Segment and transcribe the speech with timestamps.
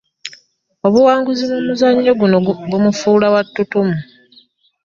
[0.87, 2.37] Obuwanguzi mu muzannyo guno
[2.69, 3.97] bumufuula wa ttutumu.